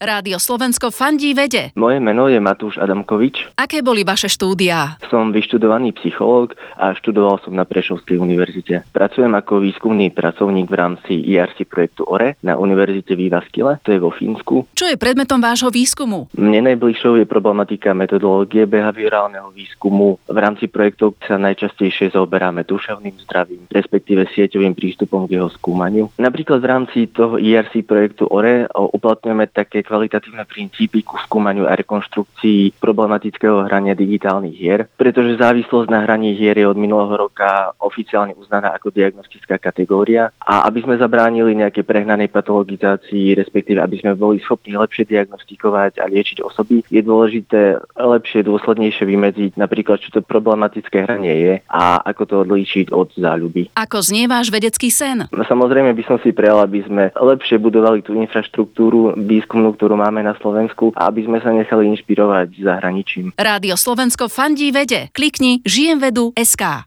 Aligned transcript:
Rádio 0.00 0.40
Slovensko 0.40 0.88
fandí 0.88 1.36
vede. 1.36 1.76
Moje 1.76 2.00
meno 2.00 2.24
je 2.24 2.40
Matúš 2.40 2.80
Adamkovič. 2.80 3.52
Aké 3.52 3.84
boli 3.84 4.00
vaše 4.00 4.32
štúdia? 4.32 4.96
Som 5.12 5.28
vyštudovaný 5.28 5.92
psychológ 6.00 6.56
a 6.80 6.96
študoval 6.96 7.36
som 7.44 7.52
na 7.52 7.68
Prešovskej 7.68 8.16
univerzite. 8.16 8.88
Pracujem 8.96 9.28
ako 9.36 9.60
výskumný 9.60 10.08
pracovník 10.08 10.72
v 10.72 10.76
rámci 10.80 11.12
IRC 11.20 11.68
projektu 11.68 12.08
ORE 12.08 12.40
na 12.40 12.56
Univerzite 12.56 13.12
Vývaskile, 13.12 13.76
to 13.84 13.92
je 13.92 14.00
vo 14.00 14.08
Fínsku. 14.08 14.72
Čo 14.72 14.88
je 14.88 14.96
predmetom 14.96 15.36
vášho 15.36 15.68
výskumu? 15.68 16.32
Mne 16.32 16.72
najbližšou 16.72 17.20
je 17.20 17.28
problematika 17.28 17.92
metodológie 17.92 18.64
behaviorálneho 18.64 19.52
výskumu. 19.52 20.16
V 20.24 20.38
rámci 20.40 20.72
projektov 20.72 21.20
sa 21.28 21.36
najčastejšie 21.36 22.16
zaoberáme 22.16 22.64
duševným 22.64 23.20
zdravím, 23.28 23.68
respektíve 23.68 24.24
sieťovým 24.32 24.72
prístupom 24.72 25.28
k 25.28 25.36
jeho 25.36 25.52
skúmaniu. 25.52 26.08
Napríklad 26.16 26.64
v 26.64 26.70
rámci 26.72 26.98
toho 27.12 27.36
IRC 27.36 27.84
projektu 27.84 28.24
ORE 28.32 28.64
uplatňujeme 28.72 29.44
také 29.52 29.84
kvalitatívne 29.90 30.46
princípy 30.46 31.02
ku 31.02 31.18
skúmaniu 31.26 31.66
a 31.66 31.74
rekonštrukcii 31.74 32.78
problematického 32.78 33.66
hrania 33.66 33.98
digitálnych 33.98 34.54
hier, 34.54 34.86
pretože 34.94 35.42
závislosť 35.42 35.90
na 35.90 36.06
hraní 36.06 36.38
hier 36.38 36.54
je 36.54 36.70
od 36.70 36.78
minulého 36.78 37.26
roka 37.26 37.74
oficiálne 37.82 38.38
uznaná 38.38 38.70
ako 38.70 38.94
diagnostická 38.94 39.58
kategória 39.58 40.30
a 40.38 40.70
aby 40.70 40.86
sme 40.86 40.94
zabránili 40.94 41.58
nejaké 41.58 41.82
prehnanej 41.82 42.30
patologizácii, 42.30 43.34
respektíve 43.34 43.82
aby 43.82 43.98
sme 43.98 44.14
boli 44.14 44.38
schopní 44.38 44.78
lepšie 44.78 45.10
diagnostikovať 45.10 45.98
a 45.98 46.06
liečiť 46.06 46.38
osoby, 46.38 46.86
je 46.86 47.02
dôležité 47.02 47.82
lepšie, 47.98 48.46
dôslednejšie 48.46 49.02
vymedziť 49.02 49.58
napríklad, 49.58 49.98
čo 49.98 50.14
to 50.14 50.20
problematické 50.22 51.08
hranie 51.08 51.34
je 51.34 51.54
a 51.66 51.98
ako 52.06 52.22
to 52.28 52.34
odlíčiť 52.46 52.94
od 52.94 53.10
záľuby. 53.16 53.74
Ako 53.74 54.04
znie 54.04 54.30
váš 54.30 54.52
vedecký 54.54 54.92
sen? 54.92 55.26
No, 55.32 55.42
samozrejme 55.42 55.90
by 55.96 56.04
som 56.06 56.16
si 56.20 56.30
prijal, 56.30 56.62
aby 56.62 56.84
sme 56.84 57.10
lepšie 57.16 57.56
budovali 57.56 58.04
tú 58.04 58.14
infraštruktúru 58.14 59.16
výskumnú, 59.16 59.79
ktorú 59.80 59.96
máme 59.96 60.20
na 60.20 60.36
Slovensku 60.36 60.92
aby 60.92 61.24
sme 61.24 61.40
sa 61.40 61.56
nechali 61.56 61.88
inšpirovať 61.96 62.60
zahraničím. 62.60 63.32
Rádio 63.40 63.80
Slovensko 63.80 64.28
fandí 64.28 64.68
vede. 64.68 65.08
Klikni 65.16 65.64
žijem 65.64 65.96
SK. 66.36 66.76